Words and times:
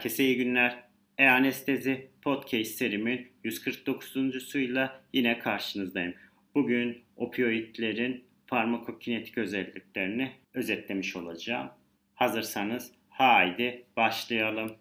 Herkese 0.00 0.24
iyi 0.24 0.36
günler. 0.36 0.84
E-Anestezi 1.18 2.10
Podcast 2.22 2.70
serimin 2.70 3.28
149.suyla 3.44 5.02
yine 5.12 5.38
karşınızdayım. 5.38 6.14
Bugün 6.54 6.98
opioidlerin 7.16 8.24
farmakokinetik 8.46 9.38
özelliklerini 9.38 10.32
özetlemiş 10.54 11.16
olacağım. 11.16 11.70
Hazırsanız 12.14 12.92
haydi 13.08 13.84
başlayalım. 13.96 14.76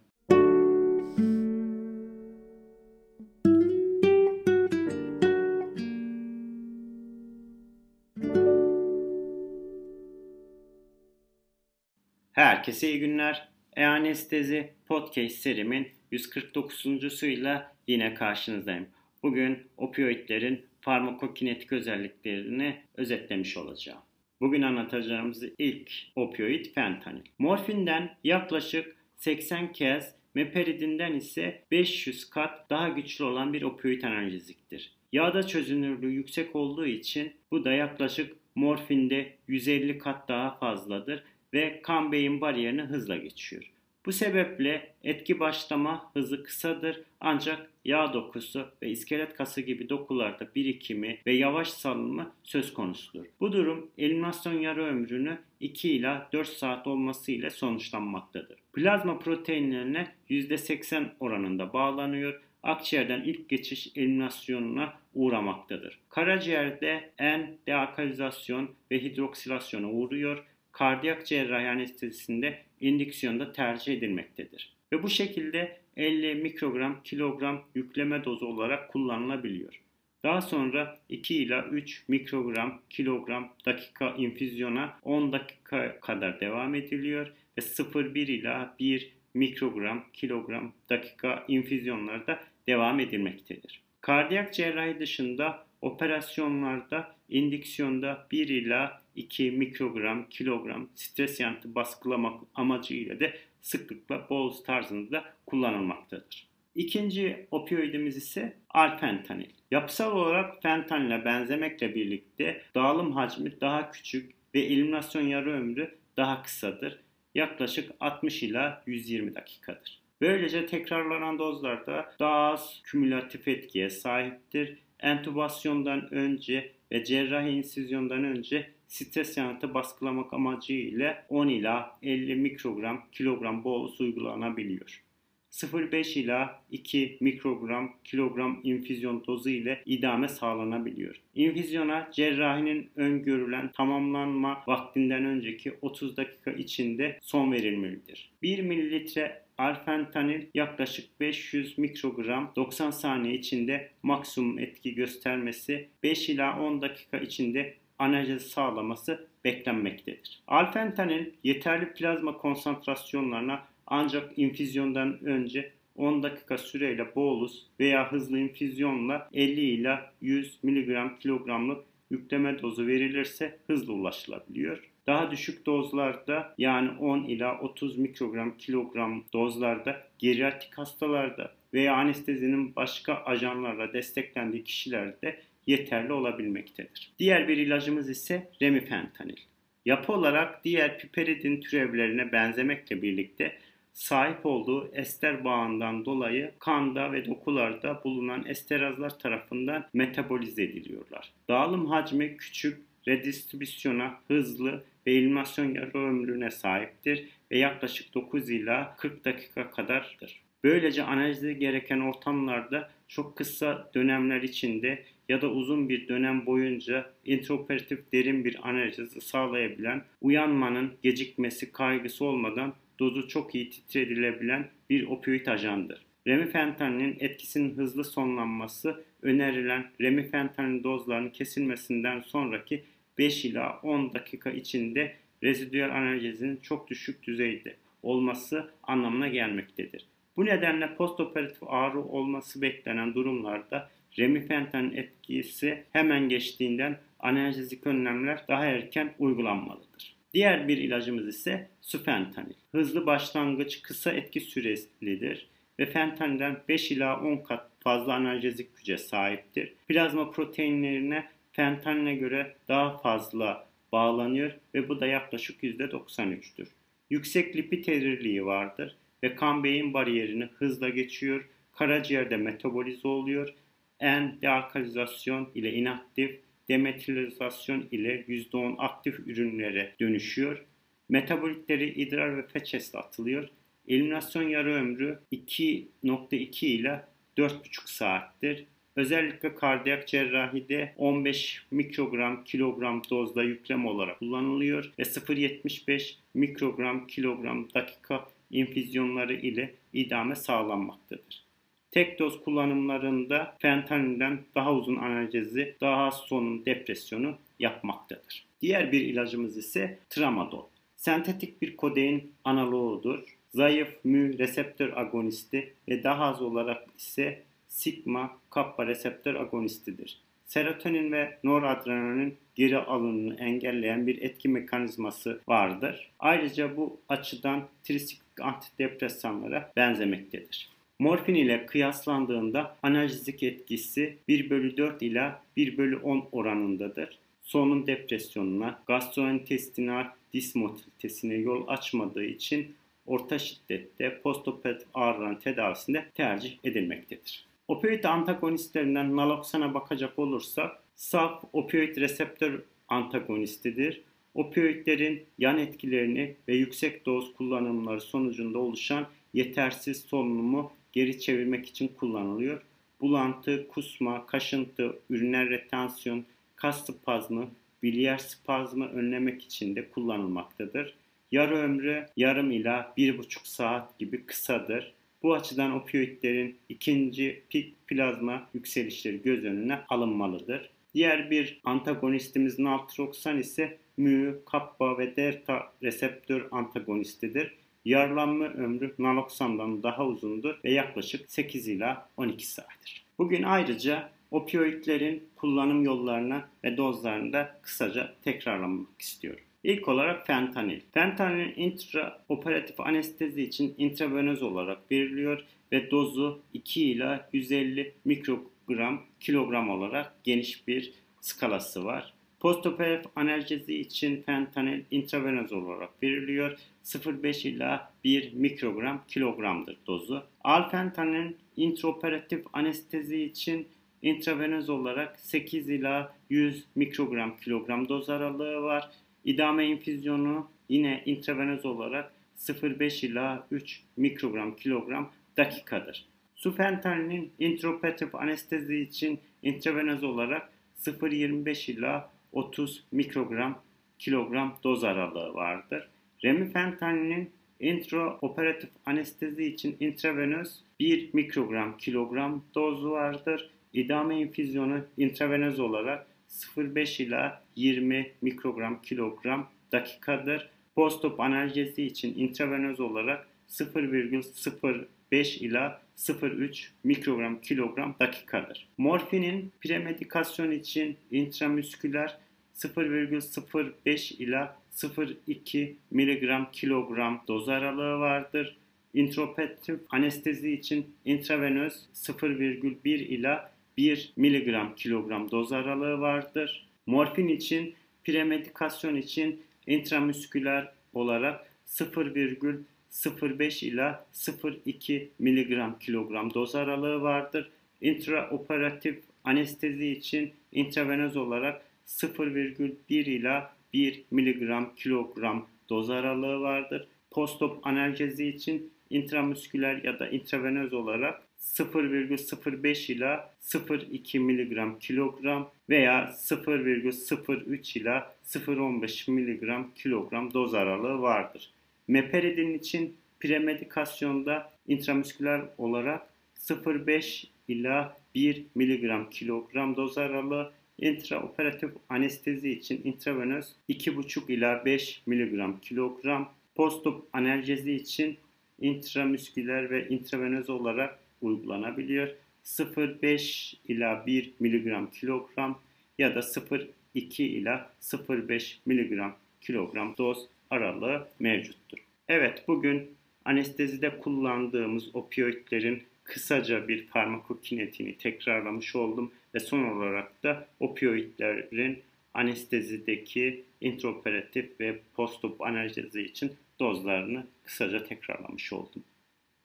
Herkese 12.31 12.89
iyi 12.89 12.99
günler. 12.99 13.58
E-Anestezi 13.79 14.69
Podcast 14.87 15.35
serimin 15.35 15.87
149.suyla 16.11 17.75
yine 17.87 18.13
karşınızdayım. 18.13 18.87
Bugün 19.23 19.57
opioidlerin 19.77 20.65
farmakokinetik 20.81 21.73
özelliklerini 21.73 22.77
özetlemiş 22.97 23.57
olacağım. 23.57 23.99
Bugün 24.41 24.61
anlatacağımız 24.61 25.43
ilk 25.57 25.91
opioid 26.15 26.65
fentanil. 26.75 27.21
Morfinden 27.37 28.15
yaklaşık 28.23 28.95
80 29.17 29.71
kez, 29.71 30.15
meperidinden 30.35 31.13
ise 31.13 31.63
500 31.71 32.29
kat 32.29 32.69
daha 32.69 32.89
güçlü 32.89 33.23
olan 33.23 33.53
bir 33.53 33.61
opioid 33.61 34.03
analjeziktir. 34.03 34.91
Yağda 35.11 35.47
çözünürlüğü 35.47 36.11
yüksek 36.11 36.55
olduğu 36.55 36.87
için 36.87 37.33
bu 37.51 37.65
da 37.65 37.71
yaklaşık 37.71 38.35
morfinde 38.55 39.33
150 39.47 39.97
kat 39.97 40.27
daha 40.29 40.57
fazladır 40.57 41.23
ve 41.53 41.81
kan 41.81 42.11
beyin 42.11 42.41
bariyerini 42.41 42.81
hızla 42.81 43.17
geçiyor. 43.17 43.71
Bu 44.05 44.11
sebeple 44.11 44.93
etki 45.03 45.39
başlama 45.39 46.11
hızı 46.13 46.43
kısadır 46.43 47.01
ancak 47.21 47.69
yağ 47.85 48.13
dokusu 48.13 48.67
ve 48.81 48.89
iskelet 48.89 49.33
kası 49.33 49.61
gibi 49.61 49.89
dokularda 49.89 50.47
birikimi 50.55 51.17
ve 51.25 51.33
yavaş 51.33 51.69
salınımı 51.69 52.31
söz 52.43 52.73
konusudur. 52.73 53.25
Bu 53.39 53.51
durum 53.51 53.89
eliminasyon 53.97 54.53
yarı 54.53 54.83
ömrünü 54.83 55.37
2 55.59 55.91
ila 55.91 56.29
4 56.33 56.47
saat 56.47 56.87
olması 56.87 57.31
ile 57.31 57.49
sonuçlanmaktadır. 57.49 58.57
Plazma 58.73 59.19
proteinlerine 59.19 60.07
%80 60.29 61.05
oranında 61.19 61.73
bağlanıyor 61.73 62.41
akciğerden 62.63 63.21
ilk 63.21 63.49
geçiş 63.49 63.91
eliminasyonuna 63.95 64.93
uğramaktadır. 65.13 65.99
Karaciğerde 66.09 67.09
en 67.17 67.57
dealkalizasyon 67.67 68.69
ve 68.91 69.03
hidroksilasyona 69.03 69.89
uğruyor 69.89 70.45
kardiyak 70.79 71.27
cerrahi 71.27 71.69
anestezisinde 71.69 72.59
indüksiyonda 72.81 73.51
tercih 73.51 73.93
edilmektedir. 73.93 74.73
Ve 74.93 75.03
bu 75.03 75.09
şekilde 75.09 75.77
50 75.97 76.35
mikrogram 76.35 77.03
kilogram 77.03 77.61
yükleme 77.75 78.25
dozu 78.25 78.45
olarak 78.45 78.89
kullanılabiliyor. 78.89 79.81
Daha 80.23 80.41
sonra 80.41 80.99
2 81.09 81.35
ila 81.43 81.65
3 81.65 82.03
mikrogram 82.07 82.81
kilogram 82.89 83.53
dakika 83.65 84.09
infüzyona 84.09 84.99
10 85.03 85.31
dakika 85.31 85.99
kadar 85.99 86.39
devam 86.39 86.75
ediliyor 86.75 87.27
ve 87.57 87.61
0,1 87.61 88.31
ila 88.31 88.75
1 88.79 89.11
mikrogram 89.33 90.05
kilogram 90.13 90.73
dakika 90.89 91.45
infüzyonlarda 91.47 92.39
devam 92.67 92.99
edilmektedir. 92.99 93.81
Kardiyak 94.01 94.53
cerrahi 94.53 94.99
dışında 94.99 95.68
operasyonlarda 95.81 97.15
indüksiyonda 97.29 98.27
1 98.31 98.47
ila 98.49 99.01
2 99.15 99.51
mikrogram 99.51 100.29
kilogram 100.29 100.89
stres 100.95 101.39
yanıtı 101.39 101.75
baskılamak 101.75 102.43
amacıyla 102.55 103.19
da 103.19 103.31
sıklıkla 103.61 104.27
bolus 104.29 104.63
tarzında 104.63 105.23
kullanılmaktadır. 105.45 106.47
İkinci 106.75 107.47
opioidimiz 107.51 108.17
ise 108.17 108.57
alfentanil. 108.69 109.49
Yapısal 109.71 110.11
olarak 110.11 110.61
fentanile 110.61 111.25
benzemekle 111.25 111.95
birlikte 111.95 112.61
dağılım 112.75 113.11
hacmi 113.11 113.61
daha 113.61 113.91
küçük 113.91 114.31
ve 114.55 114.59
eliminasyon 114.59 115.21
yarı 115.21 115.51
ömrü 115.51 115.97
daha 116.17 116.43
kısadır. 116.43 116.99
Yaklaşık 117.35 117.91
60 117.99 118.43
ila 118.43 118.83
120 118.85 119.35
dakikadır. 119.35 120.01
Böylece 120.21 120.65
tekrarlanan 120.65 121.39
dozlarda 121.39 122.15
daha 122.19 122.51
az 122.51 122.81
kümülatif 122.83 123.47
etkiye 123.47 123.89
sahiptir. 123.89 124.77
Entubasyondan 124.99 126.13
önce 126.13 126.71
ve 126.91 127.03
cerrahi 127.03 127.49
insizyondan 127.49 128.23
önce 128.23 128.69
stres 128.87 129.37
yanıtı 129.37 129.73
baskılamak 129.73 130.33
amacıyla 130.33 131.25
10 131.29 131.47
ila 131.47 131.97
50 132.03 132.35
mikrogram 132.35 133.03
kilogram 133.11 133.63
bolus 133.63 134.01
uygulanabiliyor. 134.01 135.03
0,5 135.51 136.19
ila 136.19 136.61
2 136.71 137.17
mikrogram 137.19 137.93
kilogram 138.03 138.59
infüzyon 138.63 139.23
dozu 139.27 139.49
ile 139.49 139.81
idame 139.85 140.27
sağlanabiliyor. 140.27 141.21
İnfüzyona 141.35 142.09
cerrahinin 142.13 142.89
öngörülen 142.95 143.71
tamamlanma 143.71 144.63
vaktinden 144.67 145.25
önceki 145.25 145.73
30 145.81 146.17
dakika 146.17 146.51
içinde 146.51 147.19
son 147.21 147.51
verilmelidir. 147.51 148.31
1 148.41 148.59
mililitre 148.59 149.43
alfentanil 149.59 150.45
yaklaşık 150.53 151.19
500 151.19 151.77
mikrogram 151.77 152.51
90 152.55 152.91
saniye 152.91 153.33
içinde 153.33 153.89
maksimum 154.03 154.59
etki 154.59 154.95
göstermesi 154.95 155.87
5 156.03 156.29
ila 156.29 156.59
10 156.59 156.81
dakika 156.81 157.17
içinde 157.17 157.73
analjezi 157.99 158.49
sağlaması 158.49 159.27
beklenmektedir. 159.45 160.41
Alfentanil 160.47 161.25
yeterli 161.43 161.93
plazma 161.93 162.37
konsantrasyonlarına 162.37 163.63
ancak 163.87 164.37
infüzyondan 164.37 165.23
önce 165.23 165.71
10 165.95 166.23
dakika 166.23 166.57
süreyle 166.57 167.15
bolus 167.15 167.63
veya 167.79 168.11
hızlı 168.11 168.39
infüzyonla 168.39 169.29
50 169.33 169.61
ila 169.61 170.11
100 170.21 170.63
mg 170.63 171.19
kilogramlık 171.19 171.85
yükleme 172.09 172.61
dozu 172.61 172.87
verilirse 172.87 173.59
hızlı 173.67 173.93
ulaşılabiliyor. 173.93 174.88
Daha 175.09 175.31
düşük 175.31 175.65
dozlarda 175.65 176.53
yani 176.57 176.89
10 176.99 177.23
ila 177.23 177.59
30 177.59 177.97
mikrogram 177.97 178.57
kilogram 178.57 179.23
dozlarda 179.33 180.03
geriatrik 180.19 180.77
hastalarda 180.77 181.51
veya 181.73 181.95
anestezinin 181.95 182.75
başka 182.75 183.15
ajanlarla 183.15 183.93
desteklendiği 183.93 184.63
kişilerde 184.63 185.39
yeterli 185.67 186.13
olabilmektedir. 186.13 187.11
Diğer 187.19 187.47
bir 187.47 187.57
ilacımız 187.57 188.09
ise 188.09 188.49
remifentanil. 188.61 189.37
Yapı 189.85 190.13
olarak 190.13 190.63
diğer 190.63 190.99
piperidin 190.99 191.61
türevlerine 191.61 192.31
benzemekle 192.31 193.01
birlikte 193.01 193.57
sahip 193.93 194.45
olduğu 194.45 194.91
ester 194.93 195.43
bağından 195.43 196.05
dolayı 196.05 196.51
kanda 196.59 197.11
ve 197.11 197.25
dokularda 197.25 198.01
bulunan 198.03 198.45
esterazlar 198.45 199.19
tarafından 199.19 199.85
metabolize 199.93 200.63
ediliyorlar. 200.63 201.33
Dağılım 201.47 201.85
hacmi 201.85 202.37
küçük, 202.37 202.89
redistribüsyona 203.07 204.19
hızlı 204.27 204.83
ve 205.09 205.13
eliminasyon 205.13 205.73
yarı 205.73 205.97
ömrüne 205.97 206.51
sahiptir 206.51 207.25
ve 207.51 207.57
yaklaşık 207.57 208.13
9 208.13 208.49
ila 208.49 208.95
40 208.97 209.25
dakika 209.25 209.71
kadardır. 209.71 210.41
Böylece 210.63 211.03
analizi 211.03 211.59
gereken 211.59 211.99
ortamlarda 211.99 212.89
çok 213.07 213.37
kısa 213.37 213.91
dönemler 213.95 214.41
içinde 214.41 215.03
ya 215.29 215.41
da 215.41 215.49
uzun 215.51 215.89
bir 215.89 216.07
dönem 216.07 216.45
boyunca 216.45 217.13
intraoperatif 217.25 218.11
derin 218.13 218.45
bir 218.45 218.69
analizi 218.69 219.21
sağlayabilen, 219.21 220.03
uyanmanın 220.21 220.93
gecikmesi 221.03 221.71
kaygısı 221.71 222.25
olmadan 222.25 222.73
dozu 222.99 223.27
çok 223.27 223.55
iyi 223.55 223.69
titredilebilen 223.69 224.67
bir 224.89 225.07
opioid 225.07 225.47
ajandır. 225.47 226.05
Remifentanilin 226.27 227.17
etkisinin 227.19 227.77
hızlı 227.77 228.03
sonlanması 228.03 229.03
önerilen 229.21 229.91
remifentanil 230.01 230.83
dozlarının 230.83 231.29
kesilmesinden 231.29 232.21
sonraki 232.21 232.83
5 233.19 233.45
ila 233.45 233.79
10 233.83 234.13
dakika 234.13 234.51
içinde 234.51 235.15
rezidüel 235.43 235.95
analjezinin 235.95 236.57
çok 236.57 236.89
düşük 236.89 237.23
düzeyde 237.23 237.75
olması 238.03 238.71
anlamına 238.83 239.27
gelmektedir. 239.27 240.05
Bu 240.37 240.45
nedenle 240.45 240.95
postoperatif 240.95 241.63
ağrı 241.67 242.01
olması 242.03 242.61
beklenen 242.61 243.13
durumlarda 243.13 243.89
remifentanil 244.19 244.97
etkisi 244.97 245.83
hemen 245.91 246.29
geçtiğinden 246.29 246.97
analjezik 247.19 247.87
önlemler 247.87 248.43
daha 248.47 248.65
erken 248.65 249.13
uygulanmalıdır. 249.19 250.15
Diğer 250.33 250.67
bir 250.67 250.77
ilacımız 250.77 251.27
ise 251.27 251.67
sufentanil. 251.81 252.53
Hızlı 252.71 253.05
başlangıç 253.05 253.81
kısa 253.81 254.11
etki 254.11 254.39
sürelidir 254.39 255.47
ve 255.79 255.85
fentanilden 255.85 256.57
5 256.69 256.91
ila 256.91 257.21
10 257.21 257.37
kat 257.37 257.69
fazla 257.79 258.13
analjezik 258.13 258.77
güce 258.77 258.97
sahiptir. 258.97 259.73
Plazma 259.87 260.31
proteinlerine 260.31 261.25
fentanile 261.59 262.15
göre 262.15 262.55
daha 262.67 262.97
fazla 262.97 263.67
bağlanıyor 263.91 264.51
ve 264.73 264.89
bu 264.89 264.99
da 264.99 265.07
yaklaşık 265.07 265.63
%93'tür. 265.63 266.67
Yüksek 267.09 267.55
lipid 267.55 267.87
erirliği 267.87 268.45
vardır 268.45 268.95
ve 269.23 269.35
kan 269.35 269.63
beyin 269.63 269.93
bariyerini 269.93 270.43
hızla 270.43 270.89
geçiyor, 270.89 271.49
karaciğerde 271.73 272.37
metabolize 272.37 273.07
oluyor, 273.07 273.53
en 273.99 274.41
dealkalizasyon 274.41 275.49
ile 275.55 275.73
inaktif, 275.73 276.39
demetilizasyon 276.69 277.87
ile 277.91 278.25
%10 278.27 278.75
aktif 278.77 279.19
ürünlere 279.19 279.95
dönüşüyor. 279.99 280.65
Metabolitleri 281.09 281.89
idrar 281.89 282.37
ve 282.37 282.47
feçesle 282.47 282.99
atılıyor. 282.99 283.49
Eliminasyon 283.87 284.49
yarı 284.49 284.73
ömrü 284.73 285.19
2.2 285.31 286.65
ile 286.65 287.05
4.5 287.37 287.91
saattir. 287.91 288.65
Özellikle 288.99 289.55
kardiyak 289.55 290.07
cerrahide 290.07 290.93
15 290.97 291.65
mikrogram 291.71 292.43
kilogram 292.43 293.01
dozda 293.09 293.43
yüklem 293.43 293.85
olarak 293.85 294.19
kullanılıyor 294.19 294.91
ve 294.99 295.03
0.75 295.03 296.15
mikrogram 296.33 297.07
kilogram 297.07 297.67
dakika 297.73 298.25
infüzyonları 298.51 299.33
ile 299.33 299.73
idame 299.93 300.35
sağlanmaktadır. 300.35 301.43
Tek 301.91 302.19
doz 302.19 302.43
kullanımlarında 302.43 303.55
fentanilden 303.59 304.39
daha 304.55 304.73
uzun 304.73 304.95
analjezi, 304.95 305.75
daha 305.81 306.03
az 306.03 306.29
depresyonu 306.65 307.37
yapmaktadır. 307.59 308.45
Diğer 308.61 308.91
bir 308.91 309.01
ilacımız 309.01 309.57
ise 309.57 309.99
tramadol. 310.09 310.65
Sentetik 310.95 311.61
bir 311.61 311.77
kodein 311.77 312.31
analoğudur. 312.43 313.37
Zayıf 313.53 313.89
mü 314.03 314.37
reseptör 314.37 314.97
agonisti 314.97 315.73
ve 315.89 316.03
daha 316.03 316.25
az 316.25 316.41
olarak 316.41 316.87
ise 316.97 317.48
sigma 317.69 318.37
kappa 318.49 318.87
reseptör 318.87 319.35
agonistidir. 319.35 320.21
Serotonin 320.45 321.11
ve 321.11 321.37
noradrenalin 321.43 322.37
geri 322.55 322.77
alınımını 322.77 323.35
engelleyen 323.35 324.07
bir 324.07 324.21
etki 324.21 324.49
mekanizması 324.49 325.41
vardır. 325.47 326.11
Ayrıca 326.19 326.77
bu 326.77 326.99
açıdan 327.09 327.67
trisiklik 327.83 328.41
antidepresanlara 328.41 329.71
benzemektedir. 329.75 330.69
Morfin 330.99 331.35
ile 331.35 331.65
kıyaslandığında 331.65 332.75
analjezik 332.83 333.43
etkisi 333.43 334.17
1 334.27 334.49
bölü 334.49 334.77
4 334.77 335.01
ila 335.01 335.41
1 335.57 335.77
bölü 335.77 335.97
10 335.97 336.25
oranındadır. 336.31 337.19
Solunum 337.43 337.87
depresyonuna, 337.87 338.79
gastrointestinal 338.87 340.05
dismotilitesine 340.33 341.33
yol 341.35 341.67
açmadığı 341.67 342.23
için 342.23 342.75
orta 343.05 343.39
şiddette 343.39 344.21
postoperatif 344.21 344.87
ağrıların 344.93 345.35
tedavisinde 345.35 346.05
tercih 346.15 346.57
edilmektedir. 346.63 347.48
Opioid 347.69 348.03
antagonistlerinden 348.03 349.15
naloxona 349.15 349.73
bakacak 349.73 350.19
olursak 350.19 350.71
saf 350.95 351.43
opioid 351.53 351.97
reseptör 351.97 352.61
antagonistidir. 352.87 354.01
Opioidlerin 354.33 355.25
yan 355.37 355.57
etkilerini 355.57 356.35
ve 356.47 356.55
yüksek 356.55 357.05
doz 357.05 357.33
kullanımları 357.33 358.01
sonucunda 358.01 358.59
oluşan 358.59 359.07
yetersiz 359.33 360.01
solunumu 360.01 360.71
geri 360.91 361.19
çevirmek 361.19 361.65
için 361.65 361.87
kullanılıyor. 361.87 362.61
Bulantı, 363.01 363.67
kusma, 363.67 364.25
kaşıntı, 364.25 364.99
üriner 365.09 365.49
retansiyon, 365.49 366.25
kas 366.55 366.85
spazmı, 366.85 367.47
biliyer 367.83 368.17
spazmı 368.17 368.87
önlemek 368.87 369.43
için 369.43 369.75
de 369.75 369.89
kullanılmaktadır. 369.89 370.95
Yarı 371.31 371.55
ömrü 371.55 372.05
yarım 372.17 372.51
ila 372.51 372.93
bir 372.97 373.17
buçuk 373.17 373.47
saat 373.47 373.99
gibi 373.99 374.25
kısadır. 374.25 374.98
Bu 375.23 375.33
açıdan 375.33 375.71
opioidlerin 375.71 376.57
ikinci 376.69 377.43
pik 377.49 377.87
plazma 377.87 378.49
yükselişleri 378.53 379.21
göz 379.21 379.43
önüne 379.43 379.79
alınmalıdır. 379.89 380.69
Diğer 380.93 381.31
bir 381.31 381.61
antagonistimiz 381.63 382.59
naltroksan 382.59 383.37
ise 383.37 383.77
mü, 383.97 384.39
kappa 384.45 384.97
ve 384.97 385.15
delta 385.15 385.73
reseptör 385.83 386.47
antagonistidir. 386.51 387.55
Yarlanma 387.85 388.45
ömrü 388.45 388.95
naloksandan 388.99 389.83
daha 389.83 390.05
uzundur 390.05 390.55
ve 390.63 390.71
yaklaşık 390.71 391.31
8 391.31 391.67
ila 391.67 392.09
12 392.17 392.47
saattir. 392.47 393.05
Bugün 393.17 393.43
ayrıca 393.43 394.09
opioidlerin 394.31 395.23
kullanım 395.35 395.83
yollarına 395.83 396.49
ve 396.63 396.77
dozlarını 396.77 397.33
da 397.33 397.59
kısaca 397.61 398.13
tekrarlamak 398.23 398.87
istiyorum. 398.99 399.43
İlk 399.63 399.87
olarak 399.87 400.27
fentanil. 400.27 400.79
Fentanil 400.93 401.57
intraoperatif 401.57 402.79
anestezi 402.79 403.43
için 403.43 403.75
intravenöz 403.77 404.43
olarak 404.43 404.91
veriliyor 404.91 405.43
ve 405.71 405.91
dozu 405.91 406.41
2 406.53 406.91
ila 406.91 407.29
150 407.33 407.93
mikrogram 408.05 409.01
kilogram 409.19 409.69
olarak 409.69 410.13
geniş 410.23 410.67
bir 410.67 410.93
skalası 411.21 411.85
var. 411.85 412.13
Postoperatif 412.39 413.11
analjezi 413.15 413.75
için 413.75 414.21
fentanil 414.21 414.83
intravenöz 414.91 415.53
olarak 415.53 416.03
veriliyor. 416.03 416.57
0,5 416.83 417.47
ila 417.47 417.93
1 418.03 418.33
mikrogram 418.33 419.03
kilogramdır 419.07 419.77
dozu. 419.87 420.23
Alfentanil 420.43 421.33
intraoperatif 421.55 422.45
anestezi 422.53 423.23
için 423.23 423.67
intravenöz 424.01 424.69
olarak 424.69 425.19
8 425.19 425.69
ila 425.69 426.15
100 426.29 426.65
mikrogram 426.75 427.37
kilogram 427.37 427.89
doz 427.89 428.09
aralığı 428.09 428.61
var. 428.61 428.89
İdame 429.29 429.65
infüzyonu 429.65 430.47
yine 430.69 431.03
intravenöz 431.05 431.65
olarak 431.65 432.11
0,5 432.37 433.05
ila 433.05 433.47
3 433.51 433.81
mikrogram 433.97 434.55
kilogram 434.55 435.11
dakikadır. 435.37 436.05
Sufentanilin 436.35 437.31
intraoperatif 437.39 438.15
anestezi 438.15 438.79
için 438.79 439.19
intravenöz 439.43 440.03
olarak 440.03 440.49
0,25 440.77 441.71
ila 441.71 442.11
30 442.31 442.83
mikrogram 442.91 443.61
kilogram 443.99 444.57
doz 444.63 444.83
aralığı 444.83 445.33
vardır. 445.33 445.89
Remifentanilin 446.23 447.31
intraoperatif 447.59 448.69
anestezi 448.85 449.45
için 449.45 449.77
intravenöz 449.79 450.63
1 450.79 451.13
mikrogram 451.13 451.77
kilogram 451.77 452.43
dozu 452.55 452.91
vardır. 452.91 453.49
İdame 453.73 454.21
infüzyonu 454.21 454.85
intravenöz 454.97 455.59
olarak 455.59 456.07
0,5 456.29 457.03
ila 457.03 457.43
20 457.55 458.11
mikrogram 458.21 458.81
kilogram 458.81 459.49
dakikadır. 459.71 460.49
Postop 460.75 461.19
analjezi 461.19 461.83
için 461.83 462.13
intravenöz 462.17 462.79
olarak 462.79 463.27
0,05 463.49 465.39
ila 465.39 465.81
0,3 465.97 466.67
mikrogram 466.83 467.41
kilogram 467.41 467.95
dakikadır. 467.99 468.67
Morfinin 468.77 469.51
premedikasyon 469.61 470.51
için 470.51 470.97
intramüsküler 471.11 472.17
0,05 472.55 474.13
ila 474.15 474.59
0,2 474.71 475.73
miligram 475.91 476.51
kilogram 476.51 477.23
doz 477.27 477.49
aralığı 477.49 477.99
vardır. 477.99 478.57
Intraoperatif 478.93 479.79
anestezi 479.89 480.51
için 480.51 480.95
intravenöz 481.05 481.73
0,1 481.93 482.89
ila 482.89 483.51
1 483.79 484.13
miligram 484.15 484.75
kilogram 484.75 485.31
doz 485.31 485.51
aralığı 485.51 485.99
vardır. 485.99 486.67
Morfin 486.85 487.27
için 487.27 487.75
premedikasyon 488.03 488.95
için 488.95 489.41
intramüsküler 489.67 490.71
olarak 490.93 491.45
0,05 491.67 493.65
ila 493.65 494.05
0,2 494.13 495.07
miligram 495.19 495.79
kilogram 495.79 496.33
doz 496.33 496.55
aralığı 496.55 497.01
vardır. 497.01 497.49
Intraoperatif 497.81 498.99
anestezi 499.23 499.87
için 499.87 500.31
intravenöz 500.51 501.17
olarak 501.17 501.61
0,1 501.87 502.93
ila 502.93 503.53
1 503.73 504.03
miligram 504.11 504.75
kilogram 504.75 505.47
doz 505.69 505.89
aralığı 505.89 506.41
vardır. 506.41 506.87
Postop 507.11 507.67
analjezi 507.67 508.27
için 508.27 508.71
intramüsküler 508.89 509.83
ya 509.83 509.99
da 509.99 510.09
intravenöz 510.09 510.73
olarak 510.73 511.28
0,05 511.41 512.91
ila 512.91 513.33
0,2 513.41 514.19
mg 514.19 514.79
kilogram 514.79 515.51
veya 515.69 516.03
0,03 516.03 517.79
ila 517.79 518.15
0,15 518.25 519.11
mg 519.11 519.75
kilogram 519.75 520.33
doz 520.33 520.53
aralığı 520.53 521.01
vardır. 521.01 521.51
Meperidin 521.87 522.53
için 522.53 522.95
premedikasyonda 523.19 524.51
intramüsküler 524.67 525.41
olarak 525.57 526.01
0,5 526.39 527.27
ila 527.47 527.97
1 528.15 528.45
mg 528.55 529.09
kilogram 529.11 529.75
doz 529.75 529.97
aralığı 529.97 530.51
intraoperatif 530.77 531.71
anestezi 531.89 532.49
için 532.49 532.81
intravenöz 532.83 533.55
2,5 533.69 534.31
ila 534.31 534.65
5 534.65 535.01
mg 535.05 535.61
kilogram 535.61 536.33
postop 536.55 537.07
analjezi 537.13 537.73
için 537.73 538.17
intramüsküler 538.61 539.69
ve 539.69 539.89
intravenöz 539.89 540.49
olarak 540.49 540.99
uygulanabiliyor. 541.21 542.09
0,5 542.45 543.55
ila 543.67 544.05
1 544.05 544.33
mg 544.39 544.91
kilogram 544.91 545.59
ya 545.97 546.15
da 546.15 546.19
0,2 546.19 547.23
ila 547.23 547.71
0,5 547.81 548.55
mg 548.65 549.13
kilogram 549.41 549.97
doz 549.97 550.27
aralığı 550.49 551.07
mevcuttur. 551.19 551.77
Evet 552.07 552.43
bugün 552.47 552.91
anestezide 553.25 553.99
kullandığımız 553.99 554.95
opioidlerin 554.95 555.83
kısaca 556.03 556.67
bir 556.67 556.87
farmakokinetiğini 556.87 557.97
tekrarlamış 557.97 558.75
oldum 558.75 559.11
ve 559.35 559.39
son 559.39 559.63
olarak 559.63 560.23
da 560.23 560.47
opioidlerin 560.59 561.83
anestezideki 562.13 563.43
intraoperatif 563.61 564.59
ve 564.59 564.79
postop 564.95 565.41
analjezi 565.41 566.01
için 566.01 566.31
dozlarını 566.59 567.27
kısaca 567.43 567.83
tekrarlamış 567.83 568.53
oldum. 568.53 568.83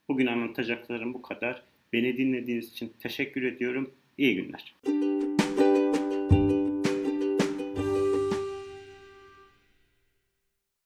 Bugün 0.08 0.26
anlatacaklarım 0.26 1.14
bu 1.14 1.22
kadar. 1.22 1.62
Beni 1.92 2.18
dinlediğiniz 2.18 2.72
için 2.72 2.92
teşekkür 3.00 3.42
ediyorum. 3.42 3.90
İyi 4.18 4.36
günler. 4.36 4.74